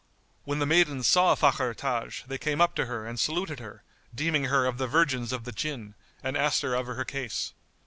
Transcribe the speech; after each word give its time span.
When 0.45 0.57
the 0.57 0.65
maidens 0.65 1.05
saw 1.05 1.35
Fakhr 1.35 1.75
Taj, 1.75 2.23
they 2.23 2.39
came 2.39 2.59
up 2.59 2.73
to 2.73 2.87
her 2.87 3.05
and 3.05 3.19
saluted 3.19 3.59
her, 3.59 3.83
deeming 4.15 4.45
her 4.45 4.65
of 4.65 4.79
the 4.79 4.87
virgins 4.87 5.31
of 5.31 5.43
the 5.43 5.51
Jinn, 5.51 5.93
and 6.23 6.35
asked 6.35 6.63
her 6.63 6.73
of 6.73 6.87
her 6.87 7.05
case. 7.05 7.53